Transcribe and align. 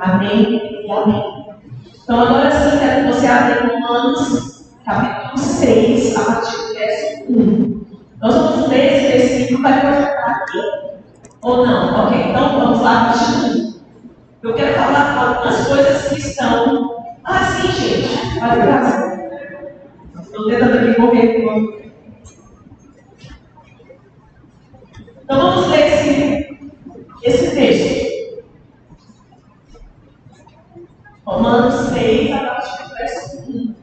Amém 0.00 0.86
e 0.86 0.90
amém. 0.90 1.46
Então, 2.02 2.22
agora 2.22 2.50
sim, 2.50 2.78
quero 2.78 3.04
que 3.04 3.12
você 3.12 3.26
abra 3.26 3.66
Romanos, 3.66 4.72
capítulo 4.82 5.36
6, 5.36 6.16
a 6.16 6.24
partir 6.24 6.56
do 6.56 6.74
verso 6.74 7.24
1. 7.28 7.86
Nós 8.22 8.34
vamos 8.34 8.68
ler 8.68 8.94
esse 8.94 9.18
versículo, 9.18 9.62
vai 9.62 9.78
projetar 9.78 10.26
aqui? 10.26 10.58
Ou 11.42 11.66
não? 11.66 12.06
Ok, 12.06 12.18
então 12.18 12.60
vamos 12.60 12.80
lá, 12.80 13.12
do 13.12 13.58
1. 13.58 13.74
Eu 14.42 14.54
quero 14.54 14.72
falar 14.72 15.18
algumas 15.18 15.66
coisas 15.66 16.08
que 16.08 16.18
estão. 16.18 17.04
Ah, 17.22 17.44
sim, 17.44 17.70
gente, 17.70 18.40
faz 18.40 18.58
graça. 18.58 19.20
Estou 20.18 20.46
tentando 20.48 20.78
aqui 20.78 20.94
correr 20.94 21.42
com 21.42 21.78
Então 25.24 25.40
vamos 25.40 25.68
ler 25.68 25.86
esse, 25.86 26.58
esse 27.22 27.54
texto. 27.54 28.09
Romanos 31.30 31.90
6, 31.90 32.32
a 32.32 32.38
partir 32.40 32.82
do 32.82 32.94
verso 32.96 33.38
1. 33.48 33.74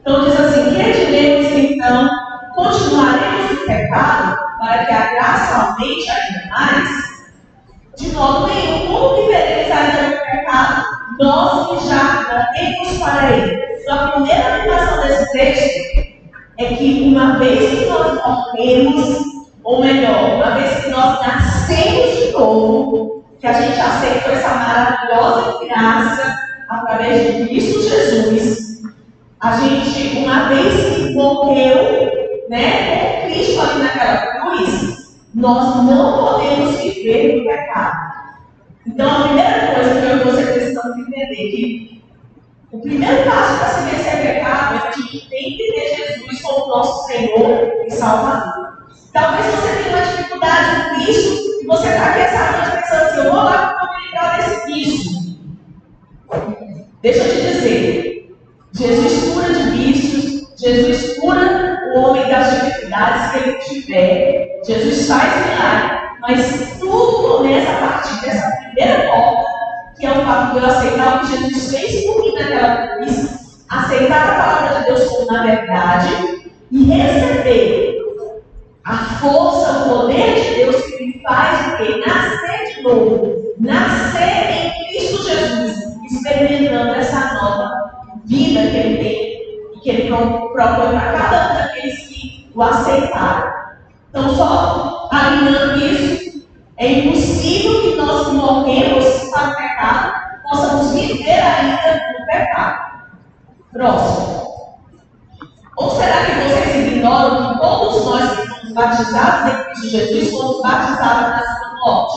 Então 0.00 0.24
diz 0.24 0.38
assim, 0.38 0.76
que 0.76 0.92
diremos 0.92 1.52
então, 1.52 2.10
continuaremos 2.54 3.58
no 3.58 3.66
pecado 3.66 4.38
para 4.60 4.84
que 4.84 4.92
a 4.92 5.10
graça 5.10 5.66
aumente 5.66 6.08
ainda 6.08 6.48
mais? 6.48 7.32
De 7.96 8.12
modo 8.12 8.46
nenhum, 8.46 8.86
como 8.86 9.16
viveremos 9.16 9.72
ainda 9.72 10.10
no 10.10 10.16
pecado 10.16 10.84
nós 11.18 11.66
que 11.70 11.88
já 11.88 12.22
morremos 12.22 12.98
para 12.98 13.32
Ele. 13.32 13.80
Então, 13.80 13.98
a 13.98 14.12
primeira 14.12 14.54
afirmação 14.54 15.00
desse 15.02 15.32
texto 15.32 16.09
é 16.60 16.74
que 16.74 17.02
uma 17.02 17.38
vez 17.38 17.70
que 17.70 17.86
nós 17.86 18.20
morremos, 18.22 19.18
ou 19.64 19.80
melhor, 19.80 20.34
uma 20.34 20.50
vez 20.56 20.84
que 20.84 20.90
nós 20.90 21.18
nascemos 21.26 22.18
de 22.18 22.32
novo, 22.32 23.24
que 23.40 23.46
a 23.46 23.52
gente 23.54 23.80
aceitou 23.80 24.32
essa 24.32 24.54
maravilhosa 24.54 25.64
graça 25.64 26.38
através 26.68 27.34
de 27.34 27.46
Cristo 27.46 27.82
Jesus, 27.82 28.82
a 29.40 29.56
gente, 29.56 30.18
uma 30.18 30.50
vez 30.50 30.96
que 30.96 31.14
morreu, 31.14 32.44
né, 32.50 33.22
com 33.22 33.32
Cristo 33.32 33.60
ali 33.62 33.82
naquela 33.82 34.16
cruz, 34.16 35.16
nós 35.34 35.76
não 35.86 36.18
podemos 36.18 36.78
viver 36.78 37.38
no 37.38 37.48
pecado. 37.48 38.10
Então, 38.86 39.10
a 39.10 39.22
primeira 39.22 39.74
coisa 39.74 39.98
que 39.98 40.06
eu 40.06 40.16
e 40.18 40.24
você 40.24 40.42
precisamos 40.52 40.98
entender 40.98 41.22
é 41.22 41.26
que 41.26 42.02
o 42.70 42.78
primeiro 42.80 43.24
passo 43.24 43.58
para 43.58 43.68
se 43.68 43.90
vencer 43.90 44.20
pecado 44.20 44.76
é 44.76 44.90
que 44.90 45.29
nosso 46.70 47.06
Senhor 47.08 47.84
e 47.86 47.90
Salvador. 47.90 48.86
Talvez 49.12 49.46
você 49.46 49.82
tenha 49.82 49.96
uma 49.96 50.06
dificuldade 50.06 50.90
com 50.90 51.10
isso 51.10 51.60
e 51.62 51.66
você 51.66 51.88
está 51.88 52.06
aqui 52.06 52.20
essa 52.20 52.52
noite 52.52 52.76
pensando 52.76 53.02
assim, 53.02 53.16
eu 53.18 53.32
vou 53.32 53.42
lá 53.42 53.74
para 53.74 53.98
me 53.98 54.04
livrar 54.04 54.36
desse 54.36 54.66
vício. 54.66 55.10
Deixa 57.02 57.18
eu 57.18 57.30
te 57.30 57.40
dizer, 57.40 58.36
Jesus 58.72 59.32
cura 59.32 59.52
de 59.52 59.70
vícios, 59.70 60.48
Jesus 60.58 61.18
cura 61.18 61.80
o 61.92 61.98
homem 61.98 62.28
das 62.28 62.50
dificuldades 62.50 63.32
que 63.32 63.38
ele 63.38 63.58
tiver, 63.58 64.60
Jesus 64.64 65.08
faz 65.08 65.46
milagre, 65.46 65.98
mas 66.20 66.78
tudo 66.78 67.38
começa 67.38 67.72
a 67.72 67.78
partir 67.78 68.20
dessa 68.20 68.56
primeira 68.58 69.10
porta, 69.10 69.50
que 69.98 70.06
é 70.06 70.10
o 70.10 70.24
fato 70.24 70.52
de 70.52 70.58
eu 70.58 70.66
aceitar 70.66 71.16
o 71.16 71.20
que 71.20 71.36
Jesus 71.36 71.74
fez 71.74 72.04
por 72.04 72.22
mim 72.22 72.34
naquela 72.34 72.86
cruz, 72.88 73.64
aceitar 73.68 74.28
a 74.28 74.42
palavra 74.42 74.78
de 74.78 74.86
Deus 74.86 75.08
como 75.08 75.32
na 75.32 75.42
verdade 75.42 76.29
e 76.70 76.84
receber 76.84 77.98
a 78.84 78.96
força, 79.20 79.70
o 79.70 79.88
poder 79.88 80.34
de 80.34 80.54
Deus 80.56 80.82
que 80.84 81.04
me 81.04 81.22
faz 81.22 81.74
o 81.74 81.76
quê? 81.76 82.02
Nascer 82.06 82.74
de 82.74 82.82
novo. 82.82 83.54
Nascer 83.58 84.50
em 84.50 84.88
Cristo 84.88 85.22
Jesus, 85.22 85.76
experimentando 86.10 86.94
essa 86.94 87.34
nova 87.34 87.90
vida 88.24 88.60
que 88.60 88.76
Ele 88.76 88.96
tem 88.98 89.76
e 89.76 89.80
que 89.80 89.90
Ele 89.90 90.08
propõe 90.08 90.90
para 90.90 91.12
cada 91.12 91.50
um 91.50 91.54
daqueles 91.54 92.08
que 92.08 92.50
o 92.54 92.62
aceitaram. 92.62 93.52
Então, 94.08 94.34
só 94.34 95.08
alinhando 95.12 95.84
isso, 95.84 96.48
é 96.78 96.90
impossível 96.92 97.82
que 97.82 97.96
nós 97.96 98.28
que 98.28 98.34
morremos 98.34 99.30
para 99.30 99.50
o 99.50 99.56
pecado 99.56 100.20
possamos 100.48 100.94
viver 100.94 101.40
ainda 101.40 102.18
no 102.18 102.26
pecado. 102.26 102.90
Próximo. 103.72 104.49
Ou 105.76 105.90
será 105.90 106.24
que 106.24 106.32
vocês 106.32 106.86
ignoram 106.86 107.54
que 107.54 107.60
todos 107.60 108.04
nós 108.04 108.30
que 108.30 108.48
fomos 108.48 108.72
batizados 108.74 109.52
em 109.52 109.64
Cristo 109.64 109.88
Jesus 109.88 110.30
fomos 110.30 110.62
batizados 110.62 111.30
na 111.30 111.42
sua 111.42 111.74
morte? 111.84 112.16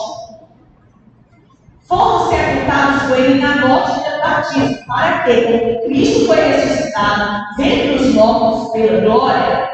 Fomos 1.88 2.28
sepultados 2.28 3.02
com 3.02 3.14
ele 3.14 3.40
na 3.40 3.66
morte 3.66 4.00
pelo 4.00 4.22
batismo, 4.22 4.78
para 4.86 5.22
que, 5.22 5.42
como 5.42 5.82
Cristo 5.86 6.26
foi 6.26 6.36
ressuscitado 6.36 7.44
dentre 7.56 7.94
os 7.94 8.14
mortos 8.14 8.72
pela 8.72 9.00
glória, 9.00 9.70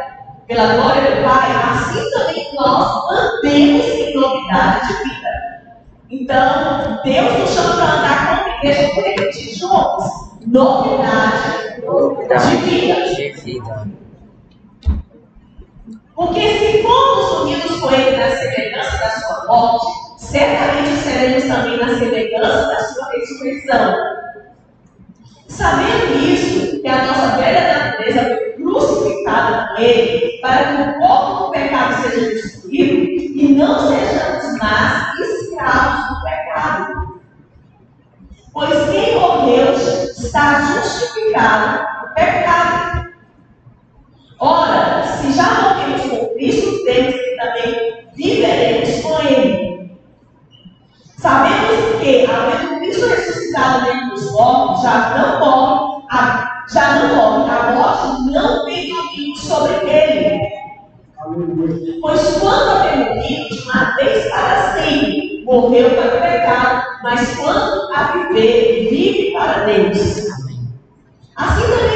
pela 0.46 0.74
glória 0.74 1.02
do 1.02 1.22
Pai, 1.22 1.50
assim 1.72 2.10
também 2.10 2.54
nós 2.54 3.10
andemos 3.10 3.86
em 3.86 4.14
novidade 4.14 4.88
de 4.88 4.94
vida. 5.04 5.30
Então, 6.10 7.00
Deus 7.04 7.38
nos 7.38 7.50
chama 7.50 7.76
para 7.76 7.84
andar 7.84 8.26
com 8.26 8.34
a 8.50 8.56
igreja, 8.56 8.88
por 8.94 9.04
juntos. 9.60 10.06
Novidade 10.46 11.76
de 11.76 12.56
vida. 12.56 12.94
Porque 16.14 16.40
se 16.40 16.82
formos 16.82 17.40
unidos 17.40 17.80
com 17.80 17.90
Ele 17.90 18.16
na 18.16 18.30
semelhança 18.30 18.98
da 18.98 19.10
sua 19.10 19.46
morte, 19.46 19.86
certamente 20.18 20.96
seremos 20.98 21.44
também 21.44 21.78
na 21.78 21.98
semelhança 21.98 22.68
da 22.68 22.80
sua 22.80 23.10
ressurreição. 23.12 23.94
Sabendo 25.48 26.18
isso, 26.22 26.80
que 26.80 26.88
a 26.88 27.06
nossa 27.06 27.36
velha 27.38 27.74
natureza 27.74 28.22
foi 28.22 28.52
crucificada 28.52 29.68
com 29.68 29.82
Ele, 29.82 30.38
para 30.40 30.64
que 30.64 30.82
o 30.82 30.98
corpo 30.98 31.44
do 31.44 31.50
pecado 31.50 32.02
seja 32.02 32.28
destruído 32.28 33.20
e 33.40 33.54
não 33.54 33.88
sejamos 33.88 34.58
mais 34.58 35.18
escravos 35.18 36.08
do 36.08 36.22
pecado. 36.22 37.20
Pois 38.52 38.90
quem 38.90 39.18
morreu 39.18 39.72
está 39.72 40.60
justificado 40.60 42.06
no 42.06 42.14
pecado. 42.14 43.10
Ora, 44.38 45.02
se 45.06 45.32
já 45.32 45.60
morremos 45.60 46.02
com 46.02 46.30
Que 46.94 47.36
também 47.36 48.08
viveremos 48.14 49.02
com 49.02 49.20
Ele. 49.22 49.70
Sabemos 51.20 52.00
que, 52.00 52.24
havendo 52.24 52.78
Cristo 52.78 53.06
ressuscitado 53.06 53.84
dentre 53.84 54.14
os 54.14 54.32
mortos, 54.32 54.82
já 54.82 55.14
não 55.18 55.38
morre, 55.38 56.02
já 56.72 56.94
não 56.94 57.14
morre, 57.14 57.50
a 57.50 57.72
morte 57.72 58.32
não 58.32 58.64
tem 58.64 58.88
domínio 58.88 59.36
sobre 59.36 59.74
ele. 59.90 60.40
Pois 62.00 62.38
quando 62.38 62.70
havia 62.70 63.04
morrido 63.04 63.54
de 63.54 63.62
uma 63.62 63.96
vez 63.96 64.30
para 64.30 64.72
sempre, 64.72 65.44
morreu 65.44 65.90
para 65.90 66.16
o 66.16 66.20
pecado, 66.22 66.86
mas 67.02 67.36
quando 67.36 67.92
a 67.92 68.12
viver, 68.12 68.88
vive 68.88 69.32
para 69.32 69.64
Deus. 69.64 69.98
Assim 71.36 71.62
também 71.62 71.89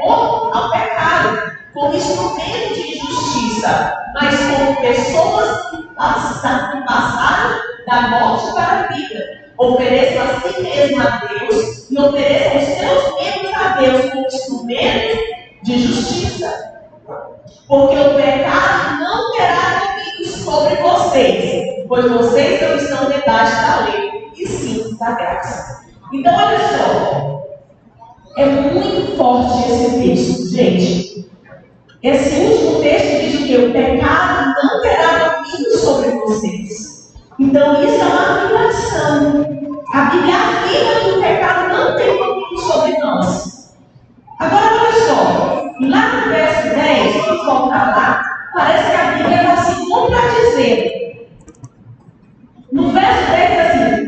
corpo 0.00 0.56
ao 0.56 0.70
pecado, 0.70 1.52
como 1.72 1.94
instrumento 1.94 2.74
de 2.74 2.98
injustiça, 2.98 3.96
mas 4.14 4.34
como 4.38 4.80
pessoas 4.80 5.70
que 5.70 5.82
passaram 5.96 7.60
da 7.86 8.08
morte 8.08 8.52
para 8.52 8.80
a 8.80 8.86
vida. 8.88 9.46
Ofereçam 9.58 10.22
a 10.22 10.40
si 10.40 10.62
mesmo 10.62 11.00
a 11.00 11.22
Deus 11.26 11.90
e 11.90 11.98
ofereçam 11.98 12.58
os 12.58 12.64
seus 12.64 13.14
membros 13.14 13.54
a 13.54 13.68
Deus 13.80 14.10
como 14.10 14.26
instrumento 14.26 15.18
de 15.62 15.78
justiça. 15.78 16.76
Porque 17.66 17.96
o 17.96 18.14
pecado 18.14 19.00
não 19.00 19.32
terá 19.32 19.80
domínio 19.80 20.26
sobre 20.26 20.76
vocês, 20.76 21.84
pois 21.88 22.10
vocês 22.10 22.60
não 22.60 22.76
estão 22.76 23.10
debaixo 23.10 23.56
da 23.56 23.84
lei, 23.86 24.30
e 24.36 24.46
sim 24.46 24.96
da 24.98 25.12
graça. 25.12 25.86
Então, 26.12 26.34
olha 26.34 26.58
só. 26.58 27.35
É 28.36 28.44
muito 28.44 29.16
forte 29.16 29.72
esse 29.72 29.98
texto, 29.98 30.54
gente. 30.54 31.30
Esse 32.02 32.38
último 32.38 32.82
texto 32.82 33.20
diz 33.22 33.40
o 33.40 33.46
que? 33.46 33.56
O 33.56 33.72
pecado 33.72 34.54
não 34.62 34.82
terá 34.82 35.40
domínio 35.40 35.78
sobre 35.78 36.10
vocês. 36.10 37.14
Então, 37.38 37.82
isso 37.82 37.98
é 37.98 38.04
uma 38.04 38.36
afirmação. 38.36 39.46
A 39.94 40.00
Bíblia 40.10 40.34
afirma 40.34 41.00
que 41.00 41.10
o 41.12 41.20
pecado 41.22 41.68
não 41.78 41.96
tem 41.96 42.18
domínio 42.18 42.58
sobre 42.58 42.98
nós. 42.98 43.74
Agora, 44.38 44.66
olha 44.66 45.06
só. 45.06 45.56
Lá 45.80 46.12
no 46.16 46.30
verso 46.30 46.74
10, 46.74 47.26
vamos 47.26 47.46
voltar 47.46 47.96
lá, 47.96 48.22
parece 48.54 48.90
que 48.90 48.96
a 48.96 49.12
Bíblia 49.12 49.40
está 49.42 49.56
se 49.62 49.90
contradizendo. 49.90 50.90
No 52.72 52.90
verso 52.90 53.30
10 53.30 53.35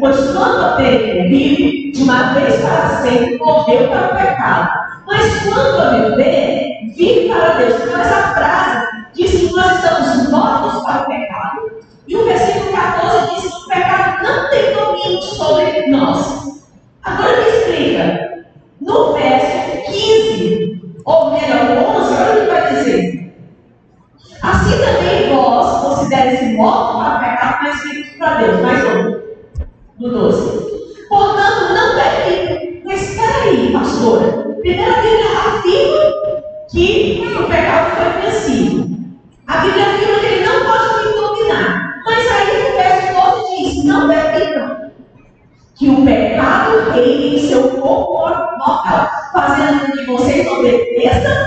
pois 0.00 0.17
quando 0.33 0.77
vive 0.77 1.93
de 1.93 2.03
uma 2.03 2.35
vez 2.35 2.61
para 2.61 2.89
sempre, 3.03 3.39
morreu 3.39 3.89
para 3.89 4.06
o 4.06 4.17
pecado. 4.17 4.71
Mas 5.06 5.43
quando 5.43 5.81
a 5.81 5.91
viver, 5.91 6.93
vive 6.97 7.29
para 7.29 7.55
Deus. 7.55 7.75
Então 7.83 8.00
essa 8.00 8.35
frase 8.35 8.87
diz 9.15 9.31
que 9.31 9.53
nós 9.55 9.77
estamos 9.77 10.31
mortos 10.31 10.83
para 10.83 11.03
o 11.03 11.06
pecado. 11.06 11.71
E 12.06 12.17
o 12.17 12.25
versículo 12.25 12.73
14 12.73 13.35
diz 13.35 13.50
que 13.50 13.62
o 13.62 13.69
pecado 13.69 14.23
não 14.23 14.50
tem 14.50 14.75
domínio 14.75 15.23
sobre 15.23 15.87
nós. 15.89 16.48
Obedeçam 50.88 51.46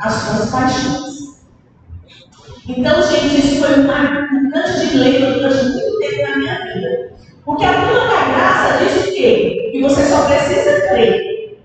às 0.00 0.12
suas 0.14 0.50
paixões. 0.50 1.08
Então, 2.68 3.02
gente, 3.02 3.38
isso 3.38 3.60
foi 3.60 3.80
um 3.80 3.86
grande 4.50 4.88
dilema 4.90 5.32
durante 5.32 5.64
muito 5.64 5.98
tempo 5.98 6.30
na 6.30 6.36
minha 6.36 6.64
vida. 6.64 7.12
Porque 7.44 7.64
a 7.64 7.72
turma 7.72 8.00
da 8.00 8.24
graça 8.24 8.84
diz 8.84 9.08
o 9.08 9.12
quê? 9.14 9.70
Que 9.72 9.82
você 9.82 10.04
só 10.04 10.26
precisa 10.26 10.88
crer. 10.88 11.58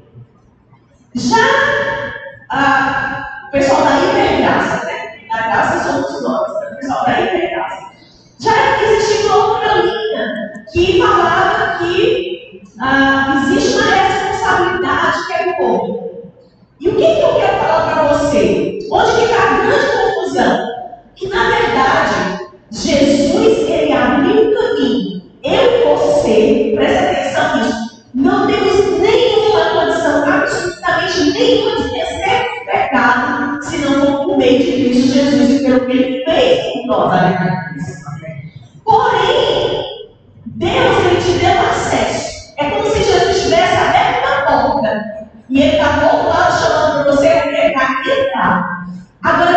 Já 1.16 2.14
a, 2.50 3.48
o 3.48 3.52
pessoal 3.52 3.84
da 3.84 4.00
hipergraça, 4.00 4.86
né? 4.86 5.18
Da 5.30 5.42
graça 5.42 5.92
somos 5.92 6.24
nós, 6.24 6.62
né? 6.62 6.70
o 6.72 6.76
pessoal 6.78 7.06
da 7.06 7.22
hipergraça. 7.22 7.92
Já 8.40 8.82
existia 8.82 9.26
uma 9.26 9.46
outra 9.48 9.74
linha 9.76 10.54
que 10.72 11.00
falava 11.00 11.80
que 11.80 12.62
ah, 12.80 13.44
existe 13.46 13.78
uma 13.78 13.94
responsabilidade 13.94 15.28
que 15.28 15.34
é 15.34 15.58
do 15.58 15.64
homem. 15.64 15.93
E 16.84 16.90
o 16.90 16.96
que, 16.98 17.16
que 17.16 17.22
eu 17.22 17.36
quero 17.36 17.58
falar 17.60 17.94
para 17.94 18.14
você? 18.14 18.78
Onde 18.92 19.12
fica 19.12 19.42
a 19.42 19.66
grande 19.66 19.86
confusão? 19.86 20.68
Que 21.16 21.30
na 21.30 21.50
verdade, 21.50 22.50
Jesus 22.72 23.70
ele 23.70 23.94
abriu 23.94 24.50
um 24.50 24.54
caminho 24.54 25.22
eu 25.44 25.80
e 25.80 25.84
você, 25.86 26.74
presta 26.76 27.04
atenção 27.04 27.58
nisso, 27.58 28.06
não 28.14 28.48
temos 28.48 29.00
nenhuma 29.00 29.66
condição, 29.72 30.24
absolutamente 30.26 31.32
nenhuma 31.32 31.76
de 31.78 31.84
vencer 31.84 32.48
o 32.62 32.66
pecado, 32.66 33.64
se 33.64 33.78
não 33.78 34.26
por 34.26 34.38
meio 34.38 34.60
de 34.60 34.72
Cristo 34.72 35.14
Jesus 35.14 35.62
e 35.62 35.64
pelo 35.64 35.86
que 35.86 35.92
ele 35.92 36.26
fez 36.26 36.64
por 36.64 36.88
nós 36.88 37.14
ali. 37.14 37.34
Porém, 38.84 40.10
Deus 40.48 40.98
ele 41.06 41.22
te 41.22 41.46
deu 41.46 41.62
acesso. 41.62 42.54
É 42.58 42.70
como 42.72 42.90
se 42.90 43.04
Jesus 43.04 43.44
tivesse 43.44 43.74
aberto 43.74 44.28
uma 44.28 44.42
porta 44.46 45.24
e 45.50 45.62
ele 45.62 45.74
está 45.74 46.03
Agora, 49.24 49.53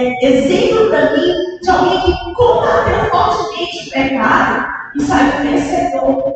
é, 0.00 0.26
exemplo 0.26 0.88
para 0.88 1.12
mim 1.12 1.58
de 1.60 1.70
alguém 1.70 2.00
que 2.00 2.34
combateu 2.34 3.10
fortemente 3.10 3.88
o 3.88 3.90
pecado 3.90 4.66
e 4.96 5.02
saiu 5.02 5.42
vencedor. 5.42 6.34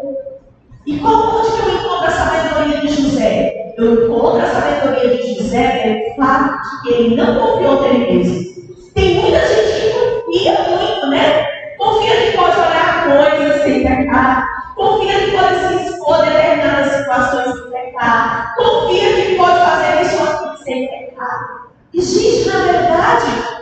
E 0.86 0.98
como 0.98 1.38
onde 1.38 1.52
que 1.52 1.60
eu 1.60 1.74
encontro 1.74 2.06
a 2.06 2.10
sabedoria 2.10 2.80
de 2.80 2.88
José? 2.88 3.74
Eu 3.78 4.04
encontro 4.04 4.42
a 4.42 4.46
sabedoria 4.46 5.16
de 5.16 5.34
José 5.34 5.80
pelo 5.82 6.16
fato 6.16 6.62
de 6.62 6.82
que 6.82 6.94
ele 6.94 7.16
não 7.16 7.40
confiou 7.40 7.82
nele 7.82 8.12
mesmo. 8.12 8.54
Tem 8.94 9.14
muita 9.14 9.40
gente 9.40 9.80
que 9.80 9.90
confia 9.92 10.58
muito, 10.68 11.06
né? 11.06 11.46
Confia 11.78 12.16
que 12.16 12.36
pode 12.36 12.56
olhar 12.58 13.04
coisas 13.06 13.62
sem 13.62 13.82
pecar. 13.82 14.46
Confia 14.76 15.18
que 15.20 15.30
pode 15.30 15.58
se 15.58 15.88
expor 15.88 16.16
a 16.16 16.24
determinadas 16.24 16.92
situações 16.92 17.54
sem 17.54 17.70
pecar. 17.70 18.54
Confia 18.56 19.14
que 19.14 19.36
pode 19.36 19.58
fazer 19.58 20.02
isso 20.02 20.22
aqui 20.22 20.64
sem 20.64 20.88
pecar. 20.88 21.64
E, 21.94 22.02
gente, 22.02 22.48
na 22.48 22.58
verdade, 22.64 23.53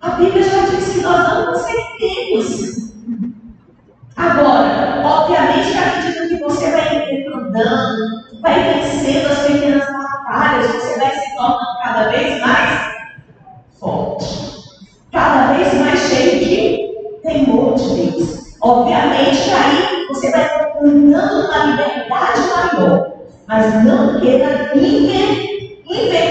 a 0.00 0.10
Bíblia 0.10 0.42
já 0.42 0.64
diz 0.66 0.92
que 0.92 1.00
nós 1.00 1.28
não 1.28 1.46
conseguimos. 1.46 2.92
Agora, 4.16 5.02
obviamente 5.04 5.72
que 5.72 5.78
medida 5.78 6.28
que 6.28 6.42
você 6.42 6.70
vai 6.70 7.24
andando, 7.26 8.40
vai 8.40 8.74
vencendo 8.74 9.26
as 9.26 9.38
pequenas 9.46 9.86
batalhas, 9.92 10.72
você 10.72 10.98
vai 10.98 11.10
se 11.14 11.36
tornando 11.36 11.78
cada 11.82 12.08
vez 12.10 12.40
mais 12.40 12.94
forte. 13.78 14.58
Cada 15.12 15.52
vez 15.52 15.74
mais 15.74 16.00
cheio 16.00 16.44
de 16.44 17.20
temor 17.22 17.74
de 17.74 18.10
Deus. 18.10 18.56
Obviamente 18.60 19.44
que 19.44 19.50
aí 19.50 20.06
você 20.08 20.30
vai 20.30 20.72
andando 20.82 21.46
uma 21.46 21.64
liberdade 21.64 22.40
maior. 22.48 23.12
Mas 23.46 23.84
não 23.84 24.20
queira 24.20 24.76
inverter 24.76 26.27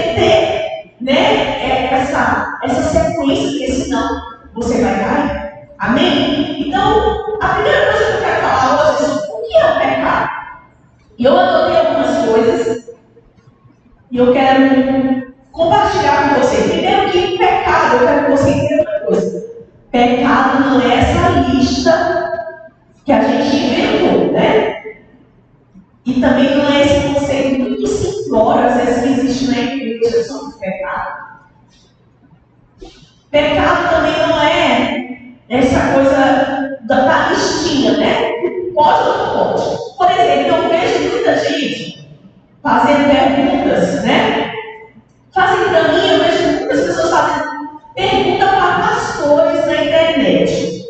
Pergunta 47.98 48.46
para 48.46 48.78
pastores 48.78 49.66
na 49.66 49.82
internet. 49.82 50.84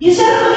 E 0.00 0.10
geralmente 0.10 0.49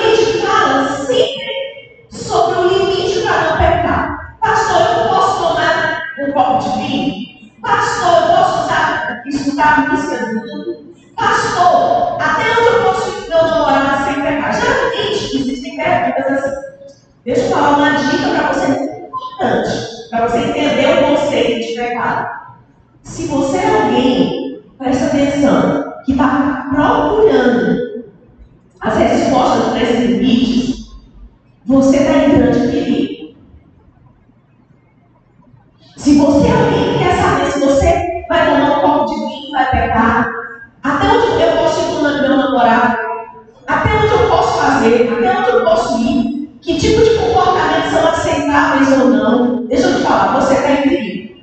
ou 49.01 49.09
não. 49.09 49.65
Deixa 49.65 49.88
eu 49.88 49.97
te 49.97 50.03
falar, 50.03 50.39
você 50.39 50.53
está 50.53 50.71
em 50.71 50.81
perigo. 50.83 51.35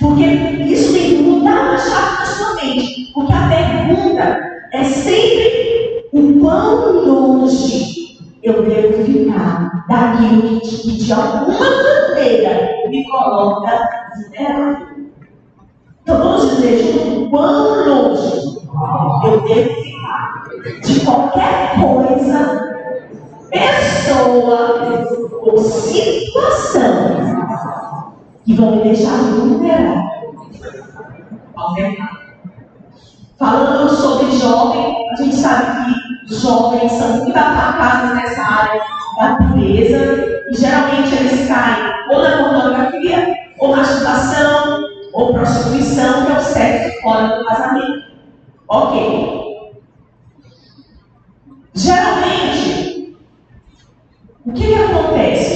Porque 0.00 0.24
isso 0.24 0.92
tem 0.92 1.16
que 1.16 1.22
mudar 1.22 1.62
uma 1.62 1.78
chave 1.78 2.18
na 2.18 2.26
sua 2.26 2.54
mente. 2.54 3.12
Porque 3.12 3.32
a 3.32 3.48
pergunta 3.48 4.40
é 4.72 4.84
sempre 4.84 6.08
o 6.12 6.40
quão 6.40 7.04
longe 7.04 8.18
eu 8.42 8.62
devo 8.62 9.04
ficar 9.04 9.84
daquilo 9.88 10.60
que 10.60 10.76
de, 10.76 11.04
de 11.04 11.12
alguma 11.12 11.58
maneira 11.58 12.88
me 12.88 13.04
coloca 13.08 13.88
vulnerável. 14.16 14.86
Então 16.02 16.18
vamos 16.18 16.56
dizer 16.56 16.78
junto 16.78 17.30
quão 17.30 17.86
longe 17.86 18.58
eu 19.24 19.40
devo 19.42 19.82
ficar 19.82 20.44
de 20.82 21.00
qualquer 21.00 21.80
coisa, 21.80 22.86
pessoa, 23.50 25.29
ou 25.42 25.58
situação 25.58 27.30
que 28.44 28.54
vão 28.54 28.76
me 28.76 28.82
deixar 28.82 29.16
vulnerável. 29.16 30.10
Falando 33.38 33.88
sobre 33.88 34.36
jovem, 34.36 35.08
a 35.10 35.16
gente 35.16 35.36
sabe 35.36 35.64
que 35.84 36.34
os 36.34 36.42
jovens 36.42 36.92
são 36.92 37.18
muito 37.18 37.36
atacados 37.36 38.14
nessa 38.14 38.42
área 38.42 38.82
da 39.18 39.36
pureza 39.36 40.42
e 40.50 40.54
geralmente 40.54 41.14
eles 41.14 41.48
caem 41.48 41.90
ou 42.10 42.22
na 42.22 42.36
pornografia, 42.38 43.34
ou 43.58 43.76
masturbação, 43.76 44.84
ou 45.12 45.32
prostituição, 45.32 46.26
que 46.26 46.32
é 46.32 46.36
o 46.36 46.40
sexo 46.40 47.00
fora 47.02 47.38
do 47.38 47.44
casamento. 47.44 48.02
Ok. 48.68 49.50
Geralmente, 51.74 52.39
o 54.50 54.52
que, 54.52 54.66
que 54.66 54.74
acontece? 54.74 55.49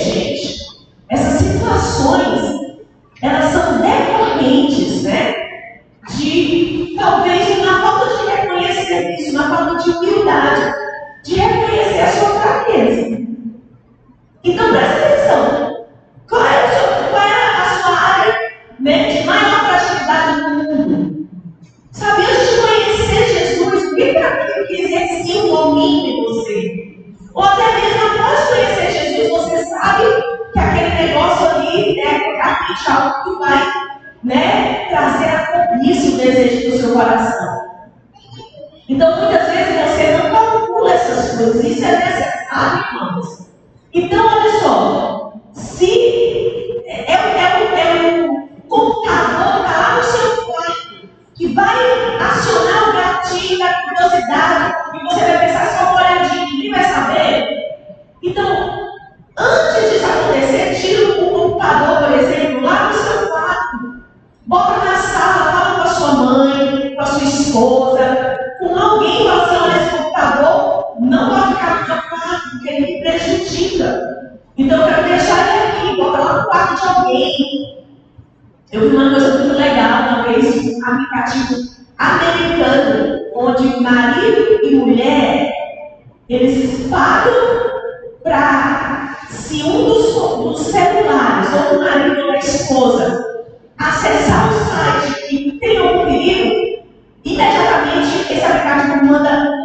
carta 98.65 99.05
manda 99.05 99.61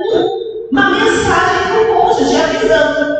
uma 0.71 0.89
mensagem 0.89 1.67
para 1.69 1.81
o 1.81 1.95
cônjuge 1.95 2.35
avisando. 2.35 3.18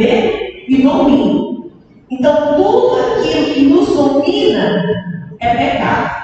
envolver 0.00 0.64
e 0.68 0.82
domínio. 0.82 1.72
Então, 2.10 2.56
tudo 2.56 2.96
aquilo 2.96 3.54
que 3.54 3.60
nos 3.62 3.86
domina 3.88 4.84
é 5.40 5.54
pecado. 5.54 6.19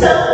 so 0.00 0.27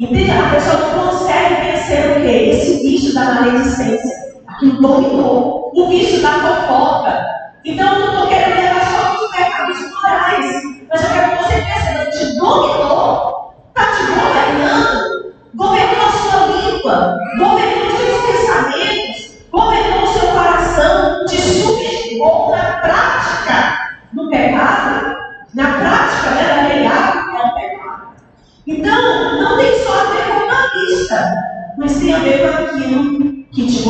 Entende? 0.00 0.30
A 0.30 0.48
pessoa 0.48 0.78
não 0.78 1.10
consegue 1.10 1.54
vencer 1.60 2.10
o 2.10 2.22
quê? 2.22 2.50
Esse 2.52 2.82
vício 2.82 3.12
da 3.12 3.34
maledicência, 3.34 4.16
aquilo 4.48 4.80
dominou, 4.80 5.70
o 5.74 5.88
vício 5.88 6.22
da 6.22 6.40
fofoca. 6.40 7.26
Então, 7.66 7.92
eu 7.92 8.00
não 8.00 8.14
estou 8.14 8.28
querendo 8.28 8.56
levar 8.56 8.80
só 8.90 9.10
para 9.10 9.24
os 9.24 9.30
pecados 9.30 9.90
morais, 9.90 10.79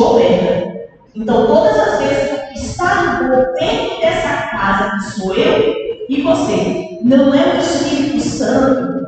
governa. 0.01 0.71
Então, 1.15 1.45
todas 1.45 1.77
as 1.77 1.99
vezes 1.99 2.39
que 2.49 2.59
está 2.59 3.21
no 3.21 3.29
governo 3.29 3.99
dessa 3.99 4.47
casa, 4.47 4.97
que 4.97 5.19
sou 5.19 5.33
eu 5.35 5.75
e 6.09 6.21
você, 6.21 6.99
não 7.03 7.33
é 7.33 7.55
o 7.55 7.59
Espírito 7.59 8.21
Santo, 8.21 9.07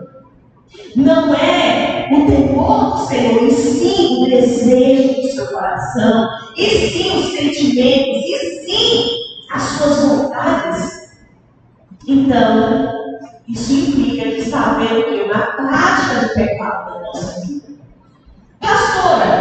não 0.95 1.33
é 1.33 2.09
o 2.11 2.25
temor 2.25 2.91
do 2.91 3.07
Senhor, 3.07 3.43
e 3.43 3.51
sim 3.51 4.23
o 4.23 4.29
desejo 4.29 5.21
do 5.21 5.27
seu 5.29 5.47
coração, 5.47 6.29
e 6.57 6.65
sim 6.65 7.17
os 7.17 7.31
sentimentos, 7.33 8.23
e 8.25 8.65
sim 8.65 9.09
as 9.51 9.63
suas 9.63 9.99
vontades. 10.03 10.93
Então, 12.07 12.93
isso 13.47 13.73
implica 13.73 14.29
que 14.29 14.41
está 14.41 14.71
havendo 14.71 15.25
uma 15.25 15.39
prática 15.39 16.27
de 16.27 16.33
pecado 16.33 16.89
é 16.89 16.93
na 16.93 16.99
nossa 17.01 17.41
vida. 17.41 17.67
Pastora, 18.59 19.32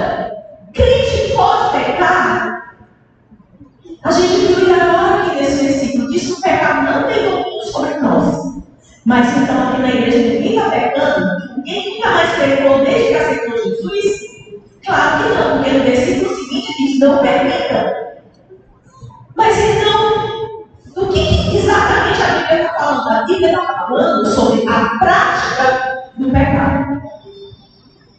diz 6.12 6.26
que 6.26 6.32
o 6.32 6.40
pecado 6.40 6.82
não 6.82 7.08
tem 7.08 7.24
domínio 7.24 7.64
sobre 7.64 7.94
nós. 7.94 8.62
Mas 9.04 9.36
então 9.36 9.68
aqui 9.68 9.82
na 9.82 9.88
igreja 9.88 10.18
ninguém 10.18 10.56
está 10.56 10.70
pecando? 10.70 11.56
Ninguém 11.56 11.96
nunca 11.96 12.10
mais 12.10 12.30
pecou 12.36 12.84
desde 12.84 13.08
que 13.08 13.14
aceitou 13.14 13.58
Jesus? 13.58 14.22
Claro 14.84 15.22
que 15.22 15.34
não, 15.34 15.56
porque 15.56 15.70
no 15.70 15.84
versículo 15.84 16.36
seguinte 16.36 16.74
diz: 16.78 16.98
não 17.00 17.18
permita. 17.18 18.22
Mas 19.34 19.58
então, 19.58 20.66
do 20.94 21.08
que 21.08 21.56
exatamente 21.56 22.22
a 22.22 22.26
Bíblia 22.26 22.62
está 22.62 22.78
falando? 22.78 23.10
A 23.10 23.22
Bíblia 23.24 23.50
está 23.50 23.86
falando 23.86 24.26
sobre 24.26 24.68
a 24.68 24.98
prática 24.98 26.10
do 26.18 26.30
pecado. 26.30 27.02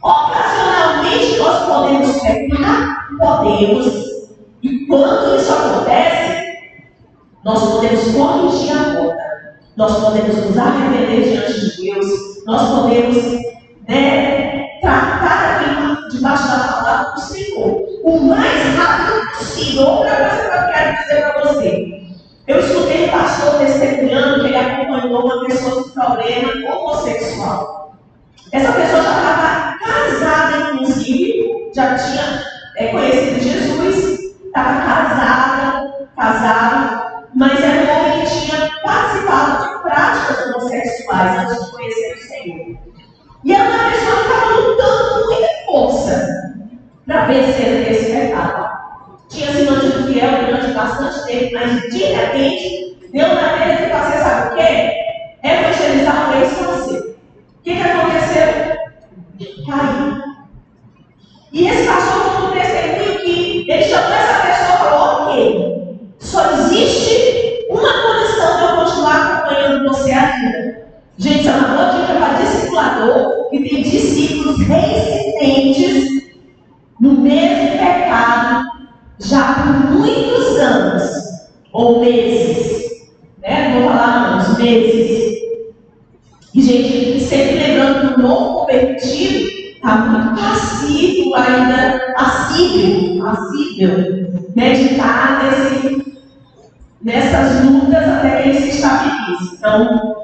Ocasionalmente 0.02 1.38
nós 1.38 1.66
podemos 1.66 2.20
pecar, 2.20 3.08
podemos. 3.18 4.04
E 4.62 4.86
quando 4.86 5.36
isso 5.36 5.52
acontece, 5.52 6.33
nós 7.44 7.60
podemos 7.72 8.02
corrigir 8.12 8.72
a 8.72 8.98
rota. 8.98 9.54
Nós 9.76 10.00
podemos 10.00 10.36
nos 10.36 10.56
arrepender 10.56 11.22
diante 11.24 11.76
de 11.76 11.82
Deus. 11.82 12.06
Nós 12.46 12.70
podemos 12.70 13.16
né, 13.86 14.78
tratar 14.80 15.60
aquilo 15.60 16.08
debaixo 16.08 16.48
da 16.48 16.58
palavra 16.58 17.12
do 17.12 17.20
Senhor. 17.20 17.82
O 18.02 18.20
mais 18.20 18.76
rápido 18.76 19.38
possível. 19.38 19.86
Outra 19.86 20.16
coisa 20.16 20.50
que 20.50 20.56
eu 20.56 20.72
quero 20.72 20.96
dizer 20.96 21.22
para 21.22 21.42
você. 21.42 22.04
Eu 22.46 22.60
escutei 22.60 23.08
um 23.08 23.10
pastor 23.10 23.58
testemunhando 23.58 24.40
que 24.40 24.46
ele 24.46 24.56
acompanhou 24.56 25.24
uma 25.24 25.44
pessoa 25.46 25.82
com 25.82 25.90
problema 25.90 26.52
homossexual. 26.72 27.94
Essa 28.52 28.72
pessoa 28.72 29.03
Deixa 63.74 63.96
eu 63.96 64.23
meditar 94.54 95.42
nesse, 95.42 96.18
nessas 97.02 97.64
lutas 97.64 98.08
até 98.08 98.42
que 98.42 98.48
ele 98.48 98.60
se 98.60 98.68
estabilize. 98.70 99.56
Então, 99.56 100.16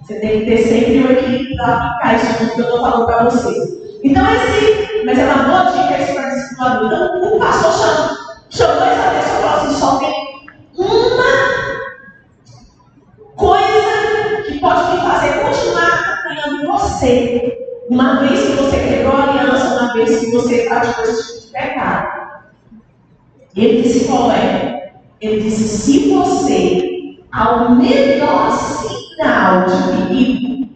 você 0.00 0.20
tem 0.20 0.40
que 0.40 0.46
ter 0.46 0.58
sempre 0.58 0.98
o 0.98 1.12
equilíbrio 1.12 1.56
para 1.56 1.74
aplicar 1.74 2.16
isso 2.16 2.38
tudo 2.38 2.54
que 2.54 2.60
eu 2.60 2.64
estou 2.64 2.80
falando 2.80 3.06
para 3.06 3.24
você. 3.24 3.84
Então, 4.04 4.26
é 4.26 4.36
assim, 4.36 5.04
mas 5.06 5.18
é 5.18 5.24
uma 5.24 5.44
boa 5.44 5.72
dica 5.72 6.02
isso 6.02 6.14
para 6.14 6.34
discipulador. 6.34 6.86
Então, 6.86 7.36
o 7.36 7.38
pastor 7.38 7.72
chamou, 7.72 8.16
chamou 8.50 8.84
essa 8.84 9.10
pessoa 9.10 9.38
e 9.38 9.42
falou 9.42 9.56
assim: 9.56 9.80
só 9.80 9.98
tem 9.98 10.14
uma 10.76 11.24
coisa 13.36 14.42
que 14.46 14.60
pode 14.60 14.92
me 14.92 15.00
fazer 15.00 15.40
continuar 15.40 15.88
acompanhando 15.88 16.66
você. 16.66 17.60
Uma 17.88 18.20
vez 18.20 18.40
que 18.40 18.52
você 18.52 18.78
quebrou 18.78 19.16
a 19.16 19.22
aliança, 19.22 19.74
uma 19.74 19.92
vez 19.94 20.20
que 20.20 20.30
você 20.32 20.68
faz 20.68 20.94
coisas 20.94 21.26
tipo 21.26 21.46
de 21.46 21.52
pecado. 21.52 22.23
Ele 23.56 23.82
disse 23.82 24.06
qual 24.06 24.30
é? 24.32 24.92
Ele 25.20 25.42
disse: 25.42 25.68
se 25.68 26.12
você, 26.12 27.18
ao 27.32 27.70
menor 27.76 28.50
sinal 28.50 29.66
de 29.66 30.08
perigo, 30.08 30.68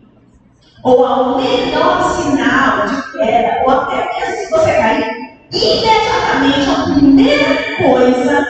ou 0.83 1.05
ao 1.05 1.38
menor 1.38 2.03
sinal 2.05 2.87
de 2.87 3.12
queda, 3.12 3.62
ou 3.64 3.71
até 3.71 3.97
mesmo 3.97 4.37
se 4.37 4.51
você 4.51 4.73
cair, 4.73 5.38
imediatamente 5.53 6.71
a 6.71 6.95
primeira 6.95 7.77
coisa 7.77 8.47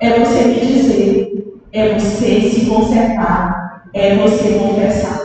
é 0.00 0.18
você 0.18 0.44
me 0.44 0.60
dizer, 0.60 1.54
é 1.72 1.94
você 1.98 2.40
se 2.50 2.66
consertar, 2.66 3.82
é 3.92 4.14
você 4.16 4.58
confessar. 4.58 5.20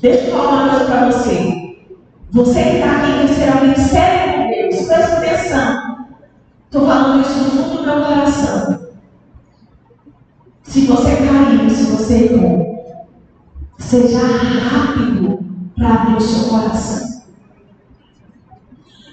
Deixa 0.00 0.26
eu 0.26 0.36
falar 0.36 0.48
uma 0.50 0.70
coisa 0.70 0.84
para 0.84 1.06
você. 1.06 1.76
Você 2.30 2.62
que 2.62 2.74
está 2.76 2.92
aqui 2.92 3.26
que 3.26 3.34
ser 3.34 3.48
alguém 3.50 3.74
sério 3.74 4.34
com 4.34 4.50
Deus, 4.50 4.86
presta 4.86 5.16
atenção. 5.16 6.07
Estou 6.68 6.86
falando 6.86 7.22
isso 7.22 7.44
no 7.44 7.50
fundo 7.50 7.76
do 7.78 7.82
meu 7.82 8.04
coração. 8.04 8.78
Se 10.64 10.86
você 10.86 11.16
caiu, 11.16 11.70
se 11.70 11.84
você 11.84 12.24
errou, 12.24 13.06
seja 13.78 14.18
rápido 14.18 15.38
para 15.74 15.94
abrir 15.94 16.16
o 16.16 16.20
seu 16.20 16.50
coração. 16.50 17.22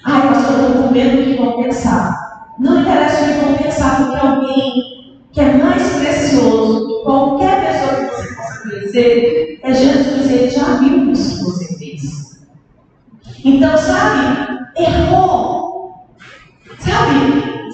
Ai, 0.03 0.27
pastor, 0.27 0.59
eu 0.59 0.67
estou 0.67 0.83
com 0.83 0.91
medo 0.91 1.23
que 1.23 1.37
vão 1.41 1.63
pensar. 1.63 2.53
Não 2.59 2.81
interessa 2.81 3.23
o 3.23 3.25
que 3.25 3.45
vão 3.45 3.57
pensar, 3.57 4.03
porque 4.03 4.27
alguém 4.27 5.23
que 5.31 5.39
é 5.39 5.53
mais 5.53 5.93
precioso 5.93 6.87
que 6.87 7.03
qualquer 7.05 7.71
pessoa 7.71 8.01
que 8.01 8.15
você 8.15 8.35
possa 8.35 8.63
conhecer 8.63 9.59
é 9.63 9.73
Jesus. 9.73 10.29
Ele 10.29 10.49
já 10.49 10.75
viu 10.75 11.09
isso 11.09 11.37
que 11.37 11.43
você 11.45 11.77
fez. 11.77 12.45
Então, 13.45 13.77
sabe, 13.77 14.59
errou. 14.77 15.54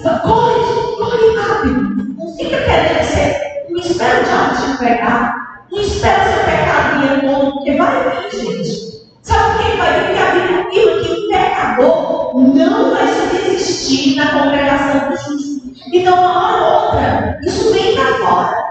Sabe, 0.02 0.20
corre, 0.22 0.60
corre 0.98 1.36
rápido. 1.38 2.14
Não 2.18 2.36
fica 2.36 2.56
querendo 2.56 3.04
ser. 3.04 3.66
Não 3.70 3.78
espera 3.78 4.20
o 4.20 4.24
diabo 4.24 4.56
te 4.56 4.78
pegar. 4.78 5.64
Não 5.70 5.80
espera 5.80 6.24
seu 6.24 6.44
pecado 6.44 7.00
vir 7.00 7.20
todo, 7.20 7.52
porque 7.52 7.76
vai 7.76 8.02
vir, 8.02 8.40
gente. 8.40 9.02
Sabe 9.22 9.58
por 9.58 9.70
que 9.70 9.76
vai 9.76 9.92
vir? 9.92 10.06
Porque 10.06 10.18
a 10.18 10.32
Bíblia 10.32 10.60
afirma 10.62 11.00
que 11.04 11.12
o 11.12 11.28
pecador 11.28 12.34
não 12.34 12.90
vai 12.90 13.06
subsistir 13.06 14.16
na 14.16 14.32
congregação 14.32 15.10
dos 15.10 15.24
justos. 15.24 15.82
Então, 15.92 16.18
uma 16.18 16.44
hora 16.44 16.64
ou 16.64 16.84
outra, 16.86 17.38
isso 17.44 17.72
vem 17.72 17.94
para 17.94 18.26
fora. 18.26 18.64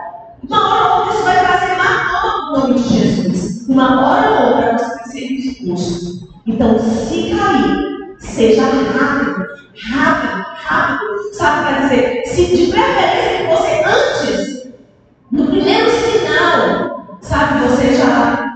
Uma 0.50 0.70
hora 0.70 0.90
ou 0.90 1.00
outra, 1.00 1.14
isso 1.14 1.24
vai 1.24 1.40
trazer 1.40 1.78
no 1.78 2.60
nome 2.60 2.74
de 2.74 2.90
Jesus. 2.90 3.70
Uma 3.70 4.06
hora 4.06 4.30
ou 4.32 4.48
outra, 4.48 4.78
você 4.78 4.96
vai 4.96 5.04
ser 5.06 5.28
disposto. 5.28 6.28
Então, 6.46 6.78
se 6.78 7.34
cair, 7.36 8.16
seja 8.20 8.64
rápido, 8.64 9.61
rápido, 9.90 10.46
rápido. 10.66 11.34
Sabe, 11.34 11.68
quer 11.68 11.82
dizer, 11.82 12.24
se 12.26 12.56
de 12.56 12.72
preferência 12.72 13.38
que 13.38 13.56
você 13.56 13.84
antes, 13.86 14.74
no 15.32 15.48
primeiro 15.48 15.90
sinal, 15.90 17.18
sabe, 17.22 17.68
você 17.68 17.96
já 17.96 18.52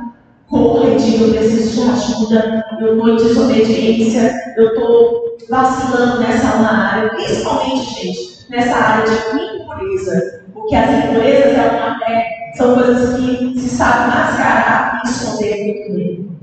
eu 1.26 1.34
preciso 1.34 1.84
de 1.84 1.92
ajuda, 1.92 2.66
eu 2.80 2.96
estou 2.96 3.10
em 3.10 3.16
desobediência, 3.16 4.34
eu 4.58 4.68
estou 4.70 5.38
vacilando 5.50 6.20
nessa 6.20 6.48
área, 6.48 7.10
principalmente, 7.10 8.02
gente, 8.02 8.50
nessa 8.50 8.76
área 8.76 9.06
de 9.06 9.62
impureza. 9.62 10.44
Porque 10.54 10.76
as 10.76 11.06
impurezas 11.06 11.58
é 11.58 11.70
uma, 11.70 12.00
é, 12.08 12.52
são 12.56 12.76
coisas 12.76 13.20
que 13.20 13.60
se 13.60 13.70
sabe 13.70 14.16
mascarar 14.16 15.02
e 15.04 15.10
esconder 15.10 15.66
muito 15.66 15.94
bem. 15.94 16.38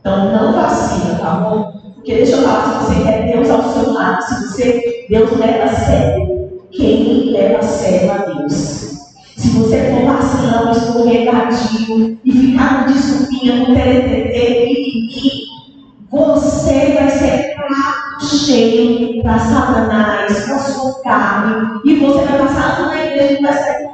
Então 0.00 0.32
não 0.32 0.52
vacila, 0.52 1.18
tá 1.18 1.30
bom? 1.36 1.83
Porque 2.04 2.16
deixa 2.16 2.36
eu 2.36 2.42
falar, 2.42 2.82
se 2.82 2.84
você 2.84 3.02
quer 3.02 3.32
Deus 3.32 3.48
ao 3.48 3.62
seu 3.62 3.94
lado, 3.94 4.22
se 4.22 4.34
você, 4.34 5.06
Deus 5.08 5.38
leva 5.38 5.64
a 5.64 5.74
sério. 5.74 6.50
Quem 6.70 7.30
leva 7.30 7.60
a 7.60 7.62
sério 7.62 8.12
a 8.12 8.16
Deus? 8.18 8.52
Se 8.52 9.48
você 9.56 9.90
for 9.90 10.12
vacilão, 10.12 10.70
escorregadio 10.70 12.18
e 12.22 12.30
ficar 12.30 12.84
com 12.84 12.92
desculpinha, 12.92 13.64
com 13.64 13.72
teretetê, 13.72 14.66
mimimi, 14.66 15.44
você 16.10 16.92
vai 16.92 17.08
ser 17.08 17.54
prato 17.54 18.26
cheio 18.26 19.22
para 19.22 19.38
Satanás, 19.38 20.44
para 20.44 20.58
sua 20.58 21.02
carne, 21.02 21.80
e 21.86 21.94
você 22.00 22.22
vai 22.22 22.38
passar 22.38 22.76
tudo 22.76 22.88
na 22.88 23.02
igreja 23.02 23.38
e 23.38 23.42
vai 23.42 23.52
ser 23.54 23.88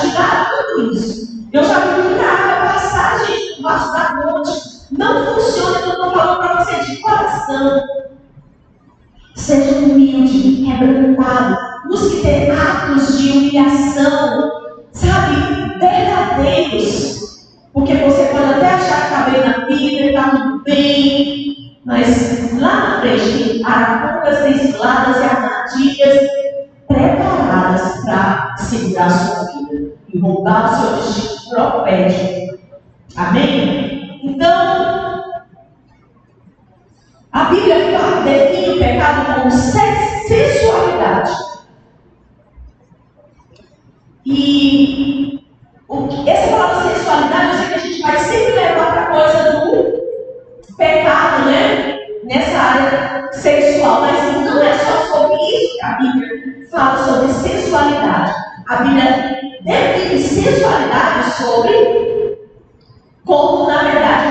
tirar 0.00 0.50
tudo 0.50 0.92
isso. 0.92 1.48
Eu 1.52 1.64
já 1.64 1.80
vi 1.80 2.02
muita 2.02 2.22
água 2.22 2.74
passar, 2.74 3.26
gente, 3.26 3.56
debaixo 3.56 3.92
da 3.92 4.22
ponte. 4.22 4.65
Não 4.92 5.34
funciona, 5.34 5.78
eu 5.80 5.88
estou 5.90 6.10
falando 6.12 6.38
para 6.38 6.64
você 6.64 6.84
de 6.84 6.96
coração. 6.98 7.82
Seja 9.34 9.78
humilde, 9.78 10.64
quebrantado. 10.64 11.56
Busque 11.88 12.22
ter 12.22 12.50
atos 12.52 13.18
de 13.18 13.30
humilhação, 13.30 14.50
sabe, 14.92 15.78
verdadeiros. 15.78 17.50
Porque 17.72 17.94
você 17.94 18.24
pode 18.26 18.44
até 18.44 18.74
achar 18.74 19.00
que 19.00 19.06
está 19.06 19.30
bem 19.30 19.40
na 19.40 19.66
vida, 19.66 20.06
está 20.06 20.30
tudo 20.30 20.62
bem, 20.64 21.80
mas 21.84 22.58
lá 22.60 22.76
na 22.76 23.00
frente 23.00 23.44
tem 23.44 23.64
arapucas, 23.64 24.42
tem 24.42 24.58
ciladas 24.58 25.16
e 25.16 25.24
armadilhas 25.24 26.30
preparadas 26.88 28.04
para 28.04 28.56
segurar 28.56 29.06
a 29.06 29.10
sua 29.10 29.44
vida 29.52 29.92
e 30.12 30.18
roubar 30.18 30.72
o 30.72 30.76
seu 30.76 30.96
destino 30.96 31.70
profético. 31.70 32.58
Amém? 33.16 33.65
Então, 34.36 35.24
a 37.32 37.44
Bíblia 37.44 37.76
define 38.22 38.76
o 38.76 38.78
pecado 38.78 39.34
como 39.34 39.50
sensualidade. 39.50 41.32
E 44.26 45.42
essa 46.26 46.50
palavra 46.50 46.94
sensualidade, 46.94 47.46
eu 47.46 47.54
sei 47.56 47.68
que 47.68 47.74
a 47.74 47.78
gente 47.78 48.02
vai 48.02 48.18
sempre 48.18 48.52
levar 48.52 48.92
para 48.92 49.02
a 49.04 49.06
coisa 49.06 49.52
do 49.52 50.74
pecado, 50.76 51.46
né? 51.46 51.98
Nessa 52.24 52.58
área 52.58 53.32
sexual, 53.32 54.02
mas 54.02 54.20
não 54.44 54.62
é 54.62 54.74
só 54.76 55.14
sobre 55.14 55.36
isso 55.36 55.78
que 55.78 55.82
a 55.82 55.92
Bíblia 55.92 56.68
fala 56.70 56.98
sobre 57.06 57.32
sensualidade. 57.32 58.34
A 58.68 58.76
Bíblia 58.82 59.40
define 59.62 60.20
sensualidade 60.20 61.30
sobre 61.30 62.15
como, 63.26 63.66
na 63.66 63.82
verdade, 63.82 64.30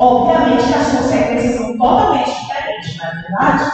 Obviamente 0.00 0.66
que 0.66 0.74
as 0.74 0.92
consequências 0.92 1.56
são 1.56 1.76
totalmente 1.76 2.30
diferentes, 2.30 2.96
não 2.96 3.06
é 3.06 3.14
verdade? 3.16 3.70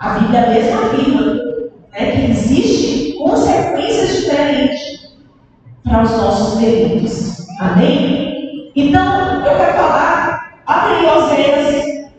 A 0.00 0.08
Bíblia 0.08 0.46
mesmo 0.48 0.82
afirma 0.82 1.20
né, 1.92 2.10
que 2.10 2.30
existem 2.32 3.16
consequências 3.16 4.16
diferentes 4.16 5.12
para 5.84 6.02
os 6.02 6.10
nossos 6.10 6.58
delitos. 6.58 7.46
Amém? 7.60 8.72
Então, 8.74 9.44
eu 9.46 9.56
quero 9.56 9.72
falar, 9.74 10.58
abre 10.66 11.06
Oséias, 11.06 12.10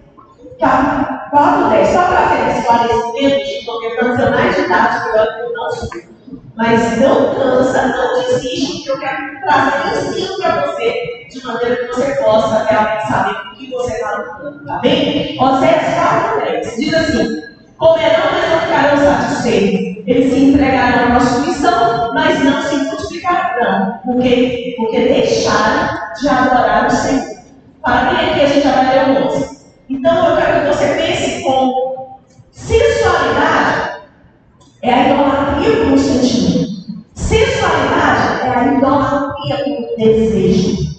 capítulo 0.58 1.20
4, 1.32 1.70
10, 1.70 1.88
só 1.90 2.04
para 2.04 2.26
ver 2.28 2.60
esclarecimento, 2.60 3.44
estou 3.44 3.82
tentando 3.82 4.16
ser 4.16 4.30
mais 4.30 4.56
didático, 4.56 5.18
eu 5.18 5.54
não 5.54 5.70
sou. 5.70 6.13
Mas 6.56 7.00
não 7.00 7.34
cansa, 7.34 7.88
não 7.88 8.16
desiste, 8.16 8.84
porque 8.84 8.92
eu 8.92 9.00
quero 9.00 9.42
trazer 9.42 10.08
ensino 10.08 10.38
para 10.38 10.66
você, 10.68 11.28
de 11.32 11.44
maneira 11.44 11.76
que 11.78 11.88
você 11.88 12.16
possa 12.16 12.64
realmente 12.66 13.08
saber 13.08 13.32
o 13.32 13.56
que 13.56 13.72
você 13.72 13.94
está 13.94 14.18
lutando, 14.18 14.66
tá 14.66 14.78
bem? 14.78 15.36
Oséias 15.42 15.96
4, 15.96 16.46
10 16.46 16.76
diz 16.76 16.94
assim: 16.94 17.42
Comerão, 17.78 18.32
mas 18.32 18.52
não 18.52 18.60
ficarão 18.60 18.98
satisfeitos. 18.98 20.04
Eles 20.06 20.32
se 20.32 20.40
entregarão 20.40 21.08
à 21.08 21.12
prostituição, 21.12 22.14
mas 22.14 22.44
não 22.44 22.62
se 22.62 22.76
multiplicarão, 22.76 24.00
porque, 24.06 24.76
porque 24.78 25.00
deixaram 25.00 26.14
de 26.20 26.30
adorar 26.30 26.86
o 26.86 26.92
Senhor. 26.92 27.34
Para 27.82 28.12
mim, 28.12 28.30
aqui 28.30 28.42
a 28.42 28.46
gente 28.46 28.64
já 28.64 28.72
vai 28.74 29.06
ler 29.06 29.22
o 29.22 29.28
11. 29.28 29.58
Então, 29.90 30.30
eu 30.30 30.38
quero 30.38 30.62
que 30.62 30.68
você 30.68 30.88
pense 30.96 31.44
com 31.44 32.20
sensualidade 32.52 33.94
é 34.84 34.94
a 34.94 35.04
idolatria 35.54 35.86
com 35.86 35.98
sentimento. 35.98 36.74
Sensualidade 37.14 38.42
é 38.42 38.50
a 38.50 38.74
idolatria 38.74 39.64
com 39.64 39.94
o 39.94 39.98
desejo. 39.98 40.94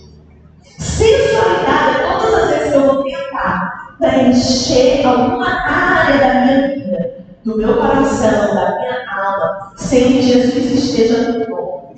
Sensualidade 0.79 1.97
é 1.97 2.19
todas 2.19 2.35
as 2.35 2.51
vezes 2.51 2.71
que 2.71 2.77
eu 2.77 2.87
vou 2.87 3.03
tentar 3.03 3.97
preencher 3.99 5.07
alguma 5.07 5.49
área 5.49 6.19
da 6.19 6.35
minha 6.41 6.69
vida, 6.69 7.25
do 7.45 7.57
meu 7.57 7.75
coração, 7.75 8.55
da 8.55 8.79
minha 8.79 9.05
alma, 9.11 9.73
sem 9.77 10.13
que 10.13 10.23
Jesus 10.23 10.73
esteja 10.73 11.33
no 11.33 11.47
corpo. 11.47 11.95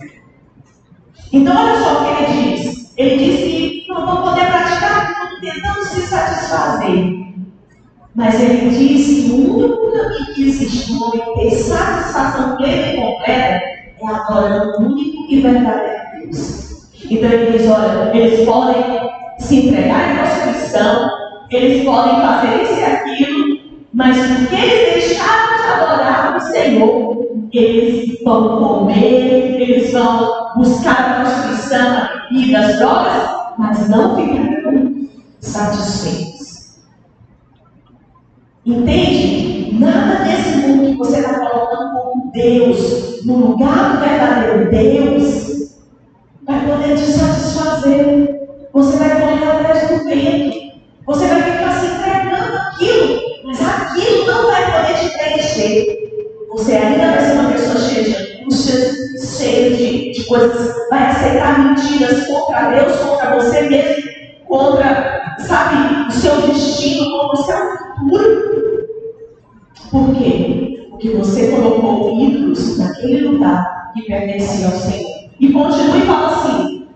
Então, 1.33 1.55
olha 1.57 1.83
só 1.83 1.93
o 1.93 2.05
que 2.05 2.23
ele 2.23 2.27
diz. 2.27 2.36
Mas 8.17 8.41
ele 8.41 8.71
diz 8.71 9.25
que 9.25 9.31
o 9.31 9.57
único 9.57 9.93
caminho 9.93 10.35
que 10.35 10.49
existe 10.49 10.93
no 10.93 11.05
homem 11.05 11.23
ter 11.35 11.51
satisfação 11.51 12.57
plena 12.57 12.93
e 12.93 12.97
completa 12.97 13.37
é 13.37 13.87
adorando 14.03 14.79
o 14.79 14.87
único 14.87 15.27
e 15.29 15.41
verdadeiro 15.43 15.97
Deus. 16.23 16.89
Então 17.11 17.31
ele 17.31 17.59
diz: 17.59 17.69
olha, 17.69 18.11
eles 18.17 18.47
podem 18.47 18.83
se 19.39 19.67
entregar 19.67 20.13
em 20.13 20.17
prostituição, 20.17 21.11
eles 21.51 21.85
podem 21.85 22.17
fazer 22.17 22.63
isso 22.63 22.73
e 22.73 22.85
aquilo, 22.85 23.59
mas 23.93 24.17
porque 24.17 24.55
eles 24.55 25.07
deixaram 25.07 25.57
de 25.57 25.63
adorar 25.63 26.37
o 26.37 26.41
Senhor, 26.41 27.27
eles 27.53 28.19
vão 28.25 28.59
comer, 28.59 29.61
eles 29.61 29.93
vão 29.93 30.55
buscar 30.57 30.99
a 30.99 31.21
prostituição, 31.21 31.87
a 31.87 32.29
bebida, 32.31 32.59
as 32.61 32.79
drogas, 32.79 33.31
mas 33.59 33.89
não 33.91 34.17
ficarão 34.17 35.09
satisfeitos. 35.41 36.56
Entende? 38.67 39.79
Nada 39.79 40.25
desse 40.25 40.57
mundo 40.57 40.91
que 40.91 40.97
você 40.97 41.19
está 41.21 41.39
colocando 41.39 42.01
como 42.01 42.33
Deus, 42.33 43.25
no 43.25 43.37
lugar 43.37 43.93
do 43.93 44.01
verdadeiro 44.01 44.71
Deus, 44.71 45.77
vai 46.45 46.67
poder 46.67 46.97
te 46.97 47.13
satisfazer. 47.13 48.49
Você 48.73 48.97
vai 48.97 49.21
correr 49.21 49.49
atrás 49.49 49.89
do 49.89 50.05
vento. 50.05 50.73
Você 51.07 51.29
vai 51.29 51.43
ficar 51.43 51.73
se 51.79 51.87
entregando 51.87 52.57
aquilo, 52.57 53.21
mas 53.45 53.61
aquilo 53.61 54.27
não 54.27 54.51
vai 54.51 54.73
poder 54.73 54.99
te 54.99 55.17
preencher. 55.17 55.97
Você 56.51 56.73
ainda 56.73 57.13
vai 57.13 57.21
ser 57.21 57.33
uma 57.35 57.53
pessoa 57.53 57.79
cheia 57.79 58.03
de 58.03 58.43
angústias, 58.43 59.39
cheia 59.39 59.77
de, 59.77 60.11
de 60.11 60.25
coisas, 60.25 60.75
vai 60.91 61.07
aceitar 61.07 61.59
mentiras 61.61 62.27
contra 62.27 62.71
Deus, 62.71 62.97
contra 62.97 63.35
você 63.37 63.61
mesmo, 63.63 64.03
contra, 64.49 65.37
sabe, 65.39 66.09
o 66.09 66.11
seu 66.11 66.41
destino, 66.49 67.11
contra 67.13 67.41
o 67.41 67.45
seu 67.45 67.77
futuro. 67.97 68.56
Por 69.91 70.15
quê? 70.15 70.87
Porque 70.91 71.11
você 71.11 71.49
colocou 71.49 72.19
ídolos 72.19 72.79
naquele 72.79 73.29
lugar 73.29 73.93
que 73.95 74.03
pertencia 74.03 74.67
ao 74.67 74.73
Senhor. 74.73 75.31
E 75.39 75.53
continua 75.53 75.99
e 75.99 76.03
fala 76.03 76.29
assim: 76.29 76.87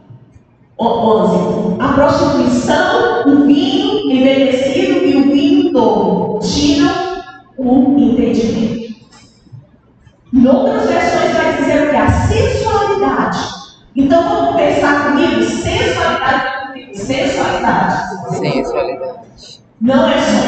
11. 0.78 1.76
A 1.78 1.92
prostituição, 1.92 3.22
o 3.26 3.46
vinho 3.46 4.10
envelhecido 4.10 5.04
e 5.04 5.16
o 5.16 5.32
vinho 5.32 5.72
novo 5.72 6.38
tiram 6.40 7.22
o 7.58 7.98
entendimento. 7.98 8.94
Em 10.32 10.46
outras 10.46 10.88
versões 10.88 11.32
vai 11.32 11.56
dizer 11.56 11.86
o 11.86 11.90
que? 11.90 11.96
A 11.96 12.10
sensualidade. 12.10 13.38
Então 13.94 14.22
vamos 14.28 14.56
pensar 14.56 15.10
comigo: 15.10 15.42
sensualidade. 15.42 16.96
Sensualidade. 16.96 18.38
Sensualidade 18.38 19.20
não 19.80 20.06
é 20.06 20.20
somente 20.20 20.39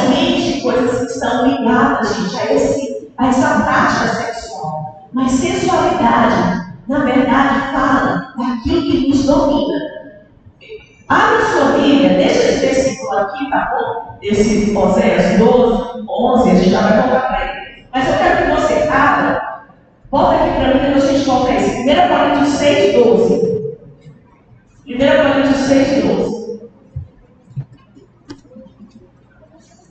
domina. 9.33 9.93
Abra 11.09 11.45
sua 11.45 11.71
Bíblia, 11.77 12.09
deixa 12.09 12.49
esse 12.49 12.65
versículo 12.65 13.17
aqui, 13.17 13.49
tá 13.49 13.71
bom? 13.71 14.17
Esse 14.21 14.75
Oséias 14.75 15.37
12, 15.37 16.05
11, 16.07 16.49
a 16.49 16.55
gente 16.55 16.69
já 16.69 16.81
vai 16.81 17.01
voltar 17.01 17.27
para 17.27 17.43
ele. 17.43 17.85
Mas 17.93 18.07
eu 18.07 18.17
quero 18.17 18.37
que 18.37 18.61
você 18.61 18.73
abra, 18.89 19.65
volta 20.09 20.35
aqui 20.35 20.53
para 20.53 20.73
mim, 20.73 20.79
depois 20.79 21.03
a 21.03 21.13
gente 21.13 21.25
volta 21.25 21.51
a 21.51 21.55
isso. 21.55 21.81
1 21.81 21.83
Coríntios 21.83 22.57
6, 22.57 23.03
12. 23.03 23.77
1 24.87 24.97
Coríntios 24.97 25.57
6, 25.57 26.05
12. 26.05 26.43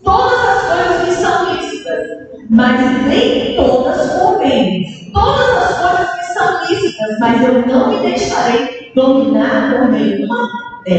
todas 0.03 0.49
as 0.49 0.63
coisas 0.73 1.09
me 1.09 1.15
são 1.15 1.55
lícitas, 1.55 2.07
mas 2.51 3.07
nem 3.07 3.57
todas 3.57 4.13
convêm. 4.19 5.11
Todas 5.13 5.57
as 5.57 5.79
coisas 5.79 6.17
me 6.17 6.35
são 6.35 6.65
lícitas, 6.67 7.19
mas 7.21 7.43
eu 7.43 7.67
não 7.67 7.89
me 7.89 7.99
deixarei 8.01 8.72
dominar 8.95 9.73
por 9.73 9.89
nenhuma 9.91 10.72